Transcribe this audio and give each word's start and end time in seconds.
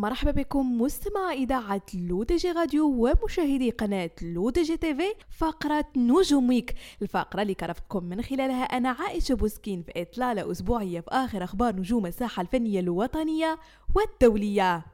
مرحبا 0.00 0.30
بكم 0.30 0.80
مستمع 0.80 1.32
إذاعة 1.32 1.82
لو 1.94 2.22
دي 2.22 2.36
جي 2.36 2.52
راديو 2.52 2.86
ومشاهدي 2.86 3.70
قناة 3.70 4.10
لو 4.22 4.50
دي 4.50 4.62
جي 4.62 4.76
تي 4.76 4.94
في 4.94 5.04
فقرة 5.30 5.86
نجوم 5.96 6.48
ويك 6.48 6.74
الفقرة 7.02 7.42
اللي 7.42 7.54
كرفقتكم 7.54 8.04
من 8.04 8.22
خلالها 8.22 8.64
أنا 8.64 8.88
عائشة 8.90 9.34
بوسكين 9.34 9.82
في 9.82 10.02
إطلالة 10.02 10.50
أسبوعية 10.50 11.00
في 11.00 11.10
آخر 11.10 11.44
أخبار 11.44 11.76
نجوم 11.76 12.06
الساحة 12.06 12.40
الفنية 12.42 12.80
الوطنية 12.80 13.58
والدولية. 13.94 14.84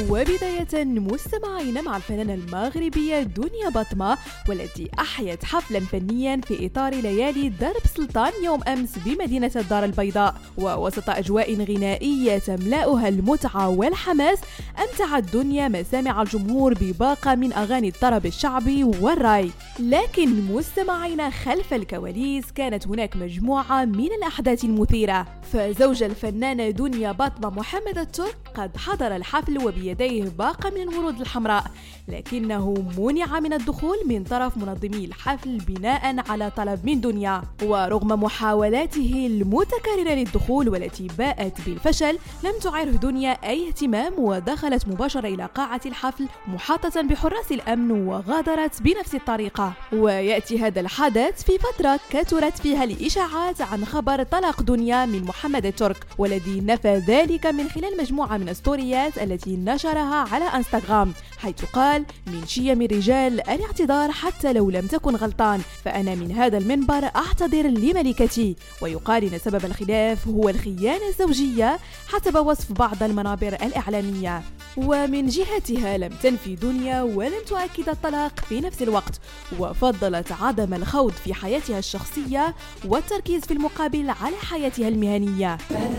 وبداية 0.00 0.84
مستمعين 0.84 1.84
مع 1.84 1.96
الفنانة 1.96 2.34
المغربية 2.34 3.22
دنيا 3.22 3.68
بطمة 3.74 4.18
والتي 4.48 4.90
أحيت 4.98 5.44
حفلا 5.44 5.80
فنيا 5.80 6.40
في 6.44 6.66
إطار 6.66 6.94
ليالي 6.94 7.48
درب 7.48 7.82
سلطان 7.96 8.32
يوم 8.44 8.62
أمس 8.62 8.98
بمدينة 8.98 9.50
الدار 9.56 9.84
البيضاء. 9.84 10.34
ووسط 10.58 11.10
أجواء 11.10 11.54
غنائية 11.54 12.38
تملأها 12.38 13.08
المتعة 13.08 13.68
والحماس 13.68 14.38
أمتعت 14.78 15.32
دنيا 15.34 15.68
مسامع 15.68 16.22
الجمهور 16.22 16.74
بباقة 16.74 17.34
من 17.34 17.52
أغاني 17.52 17.88
الطرب 17.88 18.26
الشعبي 18.26 18.84
والرأي. 18.84 19.50
لكن 19.80 20.42
مستمعين 20.52 21.30
خلف 21.30 21.74
الكواليس 21.74 22.52
كانت 22.52 22.86
هناك 22.86 23.16
مجموعة 23.16 23.84
من 23.84 24.12
الأحداث 24.12 24.64
المثيرة. 24.64 25.37
فزوج 25.52 26.02
الفنانة 26.02 26.70
دنيا 26.70 27.12
بطمة 27.12 27.50
محمد 27.50 27.98
الترك 27.98 28.36
قد 28.54 28.76
حضر 28.76 29.16
الحفل 29.16 29.66
وبيديه 29.66 30.24
باقة 30.24 30.70
من 30.70 30.80
الورود 30.80 31.20
الحمراء 31.20 31.64
لكنه 32.08 32.74
منع 32.98 33.40
من 33.40 33.52
الدخول 33.52 33.96
من 34.06 34.24
طرف 34.24 34.56
منظمي 34.56 35.04
الحفل 35.04 35.58
بناء 35.58 36.30
على 36.30 36.50
طلب 36.56 36.80
من 36.84 37.00
دنيا. 37.00 37.42
ورغم 37.62 38.22
محاولاته 38.22 39.26
المتكررة 39.26 40.14
للدخول 40.14 40.68
والتي 40.68 41.06
باءت 41.18 41.60
بالفشل 41.66 42.18
لم 42.44 42.52
تعره 42.62 42.90
دنيا 42.90 43.30
أي 43.30 43.68
اهتمام 43.68 44.12
ودخلت 44.18 44.88
مباشرة 44.88 45.28
إلى 45.28 45.48
قاعة 45.54 45.80
الحفل 45.86 46.26
محاطة 46.48 47.02
بحراس 47.02 47.52
الأمن 47.52 47.90
وغادرت 47.90 48.82
بنفس 48.82 49.14
الطريقة. 49.14 49.72
ويأتي 49.92 50.58
هذا 50.58 50.80
الحدث 50.80 51.42
في 51.42 51.52
فترة 51.58 52.00
كثرت 52.10 52.58
فيها 52.58 52.84
الإشاعات 52.84 53.60
عن 53.60 53.84
خبر 53.84 54.22
طلاق 54.22 54.62
دنيا 54.62 55.06
من 55.06 55.24
محمد 55.38 55.66
الترك 55.66 56.06
والذي 56.18 56.60
نفى 56.60 56.96
ذلك 56.96 57.46
من 57.46 57.68
خلال 57.68 57.96
مجموعة 57.98 58.36
من 58.36 58.48
الستوريات 58.48 59.18
التي 59.18 59.56
نشرها 59.56 60.28
على 60.32 60.44
إنستغرام 60.44 61.12
حيث 61.38 61.64
قال 61.64 62.04
من 62.26 62.46
شيم 62.46 62.82
الرجال 62.82 63.40
الاعتذار 63.40 64.12
حتى 64.12 64.52
لو 64.52 64.70
لم 64.70 64.86
تكن 64.86 65.16
غلطان 65.16 65.60
فأنا 65.84 66.14
من 66.14 66.32
هذا 66.32 66.58
المنبر 66.58 67.04
أعتذر 67.16 67.66
لملكتي. 67.66 68.56
ويقال 68.82 69.32
إن 69.32 69.38
سبب 69.38 69.64
الخلاف 69.64 70.28
هو 70.28 70.48
الخيانة 70.48 71.08
الزوجية 71.08 71.78
حسب 72.08 72.36
وصف 72.36 72.72
بعض 72.72 73.02
المنابر 73.02 73.52
الإعلامية. 73.52 74.42
ومن 74.76 75.26
جهتها 75.26 75.98
لم 75.98 76.12
تنفي 76.22 76.54
دنيا 76.54 77.02
ولم 77.02 77.42
تؤكد 77.46 77.88
الطلاق 77.88 78.40
في 78.40 78.60
نفس 78.60 78.82
الوقت. 78.82 79.20
وفضلت 79.58 80.32
عدم 80.32 80.74
الخوض 80.74 81.12
في 81.12 81.34
حياتها 81.34 81.78
الشخصية 81.78 82.54
والتركيز 82.84 83.42
في 83.42 83.50
المقابل 83.50 84.10
على 84.10 84.36
حياتها 84.36 84.88
المهنية. 84.88 85.27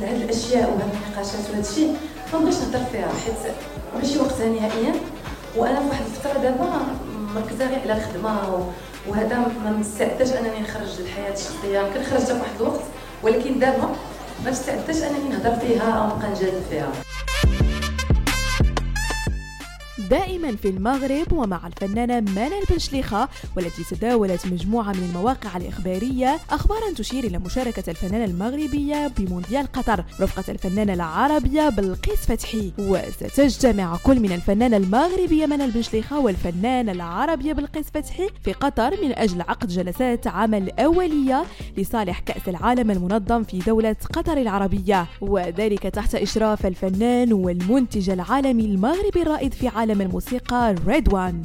هذه 0.02 0.24
الأشياء 0.24 0.70
وهذه 0.70 0.90
النقاشات 0.94 1.50
وهذا 1.50 1.70
الشيء 1.70 1.96
ما 2.34 2.40
نبغيش 2.40 2.56
نهضر 2.56 2.86
فيها 2.92 3.08
حيت 3.26 3.54
ماشي 3.96 4.20
وقتها 4.20 4.48
نهائيا. 4.48 4.94
وأنا 5.58 5.80
في 5.80 5.88
واحد 5.88 6.06
الفترة 6.06 6.40
دابا 6.42 6.70
مركزه 7.36 7.68
غير 7.68 7.80
على 7.82 7.94
الخدمه 7.94 8.68
وهذا 9.08 9.38
ما 9.64 9.72
مستعداش 9.72 10.32
أنني 10.32 10.60
نخرج 10.62 11.00
الحياة 11.00 11.34
الشخصية. 11.34 11.80
يمكن 11.80 12.04
خرجتها 12.04 12.34
في 12.36 12.42
واحد 12.42 12.56
الوقت 12.62 12.82
ولكن 13.24 13.60
دابا 13.60 13.90
ما 14.46 14.52
مستعداش 14.52 14.98
أنني 15.04 15.30
نهضر 15.30 15.56
فيها 15.56 15.92
أو 15.92 16.06
نبقى 16.16 16.30
نجادل 16.32 16.62
فيها. 16.70 16.92
دائما 20.10 20.56
في 20.56 20.70
المغرب 20.70 21.34
ومع 21.34 21.68
الفنانة 21.68 22.20
منى 22.20 22.60
البنشليخة 22.60 23.30
والتي 23.58 23.84
تداولت 23.84 24.46
مجموعة 24.46 24.92
من 24.92 25.10
المواقع 25.10 25.58
الإخبارية 25.58 26.40
أخبارا 26.50 26.94
تشير 26.96 27.24
إلى 27.24 27.38
مشاركة 27.40 27.84
الفنانة 27.90 28.26
المغربية 28.26 29.08
بمونديال 29.18 29.72
قطر 29.72 30.04
رفقة 30.22 30.44
الفنانة 30.52 30.94
العربية 30.94 31.70
بلقيس 31.70 32.20
فتحي. 32.20 32.72
وستجتمع 32.80 33.98
كل 34.04 34.20
من 34.20 34.32
الفنانة 34.32 34.78
المغربية 34.78 35.46
منى 35.46 35.66
البنشليخة 35.66 36.20
والفنانة 36.20 36.92
العربية 36.92 37.54
بلقيس 37.54 37.86
فتحي 37.94 38.28
في 38.44 38.54
قطر 38.54 38.92
من 39.04 39.12
أجل 39.18 39.42
عقد 39.42 39.68
جلسات 39.68 40.28
عمل 40.28 40.72
أولية 40.80 41.44
لصالح 41.78 42.20
كأس 42.20 42.50
العالم 42.50 42.92
المنظم 42.92 43.44
في 43.44 43.60
دولة 43.60 43.96
قطر 44.14 44.38
العربية. 44.38 45.06
وذلك 45.22 45.84
تحت 45.84 46.16
إشراف 46.16 46.66
الفنان 46.66 47.34
والمنتج 47.34 48.10
العالمي 48.10 48.66
المغربي 48.66 49.22
الرائد 49.22 49.54
في 49.54 49.68
عالم 49.68 49.99
عالم 50.00 50.10
الموسيقى 50.10 50.76
ريد 50.88 51.14
وان 51.14 51.44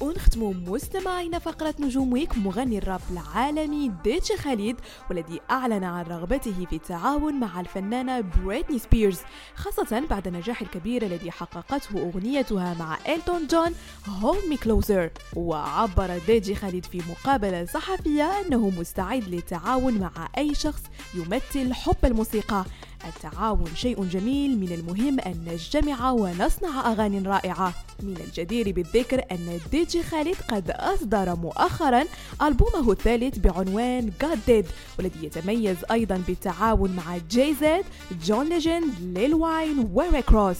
ونختم 0.00 0.64
مستمعين 0.66 1.38
فقرة 1.38 1.74
نجوم 1.80 2.12
ويك 2.12 2.38
مغني 2.38 2.78
الراب 2.78 3.00
العالمي 3.12 3.92
دي 4.04 4.20
جي 4.20 4.36
خالد 4.36 4.76
والذي 5.10 5.40
أعلن 5.50 5.84
عن 5.84 6.04
رغبته 6.04 6.66
في 6.70 6.76
التعاون 6.76 7.40
مع 7.40 7.60
الفنانة 7.60 8.20
بريتني 8.20 8.78
سبيرز 8.78 9.18
خاصة 9.54 10.06
بعد 10.10 10.26
النجاح 10.26 10.62
الكبير 10.62 11.02
الذي 11.02 11.30
حققته 11.30 11.98
أغنيتها 11.98 12.74
مع 12.74 12.98
إلتون 13.08 13.46
جون 13.46 13.74
Hold 14.08 14.44
Me 14.48 14.56
Closer 14.56 15.10
وعبر 15.36 16.20
ديجي 16.26 16.54
خالد 16.54 16.84
في 16.84 17.02
مقابلة 17.10 17.64
صحفية 17.64 18.40
أنه 18.40 18.70
مستعد 18.70 19.28
للتعاون 19.28 19.94
مع 19.98 20.28
أي 20.38 20.54
شخص 20.54 20.82
يمثل 21.14 21.74
حب 21.74 22.04
الموسيقى. 22.04 22.64
التعاون 23.04 23.70
شيء 23.74 24.04
جميل 24.04 24.58
من 24.60 24.72
المهم 24.72 25.20
أن 25.20 25.44
نجتمع 25.48 26.10
ونصنع 26.10 26.92
أغاني 26.92 27.18
رائعة. 27.18 27.74
من 28.02 28.16
الجدير 28.26 28.72
بالذكر 28.72 29.22
أن 29.32 29.60
ديجي 29.70 30.02
خالد 30.02 30.36
قد 30.48 30.70
أصدر 30.70 31.36
مؤخرا 31.36 32.04
ألبومه 32.42 32.92
الثالث 32.92 33.38
بعنوان 33.38 34.10
God 34.22 34.50
Did 34.50 34.66
والذي 34.98 35.26
يتميز 35.26 35.76
أيضا 35.90 36.22
بالتعاون 36.26 36.96
مع 36.96 37.18
جي 37.30 37.54
زيد 37.54 37.84
جون 38.24 38.48
ليجند 38.48 38.92
ليل 39.00 39.34
واين 39.34 39.90
وريك 39.94 40.32
روس 40.32 40.58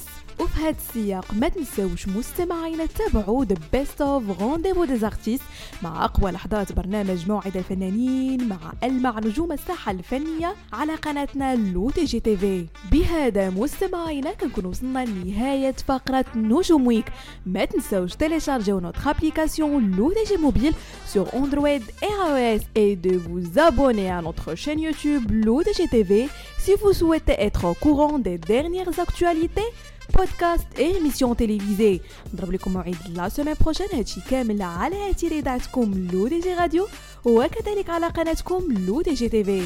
وفي 0.58 0.66
هذا 0.66 0.76
السياق 0.88 1.34
ما 1.34 1.48
تنسوش 1.48 2.08
مستمعينا 2.08 2.86
تابعوا 2.86 3.44
The 3.44 3.56
Best 3.72 4.00
Of 4.00 4.40
Rendez-vous 4.42 4.84
des 4.84 4.96
Artistes 4.96 5.42
مع 5.82 6.04
أقوى 6.04 6.30
لحظات 6.30 6.72
برنامج 6.72 7.28
موعد 7.28 7.56
الفنانين 7.56 8.48
مع 8.48 8.56
ألمع 8.84 9.18
نجوم 9.18 9.52
الساحة 9.52 9.92
الفنية 9.92 10.54
على 10.72 10.94
قناتنا 10.94 11.54
LoDJ 11.54 12.20
TV. 12.20 12.66
بهذا 12.92 13.50
مستمعينا 13.50 14.32
كنكون 14.32 14.66
وصلنا 14.66 15.04
لنهاية 15.04 15.74
فقرة 15.88 16.24
نجوم 16.36 16.86
Week. 16.86 17.12
ما 17.46 17.64
تنسوش 17.64 18.14
télécharger 18.14 18.80
notre 18.80 19.10
application 19.10 19.90
LoDJ 19.90 20.36
Mobile 20.36 20.74
sur 21.14 21.26
Android 21.34 21.84
et 22.06 22.12
iOS 22.28 22.62
et 22.74 22.94
de 22.96 23.16
vous 23.16 23.58
abonner 23.58 24.10
à 24.10 24.20
notre 24.20 24.54
chaîne 24.54 24.80
YouTube 24.80 25.24
LoDJ 25.30 25.95
TV 25.95 26.28
si 26.67 26.71
vous 26.81 26.93
souhaitez 26.93 27.37
être 27.47 27.63
au 27.71 27.75
courant 27.83 28.17
des 28.27 28.37
dernières 28.37 28.99
actualités 29.05 29.69
بودكاست 30.15 30.67
ايميسيون 30.79 31.35
تيليفيزي 31.37 31.99
نضرب 32.33 32.51
لكم 32.51 32.73
موعد 32.73 32.95
لا 33.15 33.29
سيمين 33.29 33.55
بروشين 33.61 33.87
هادشي 33.93 34.21
كامل 34.29 34.61
على 34.61 35.09
اثير 35.09 35.31
اذاعتكم 35.31 36.07
لو 36.13 36.27
دي 36.27 36.39
جي 36.39 36.53
راديو 36.53 36.87
وكذلك 37.25 37.89
على 37.89 38.07
قناتكم 38.07 38.63
لو 38.87 39.01
دي 39.01 39.13
جي 39.13 39.29
تي 39.29 39.43
في 39.43 39.61